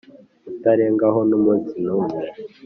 [0.51, 2.17] utarengaho n’umunsi n’umwe,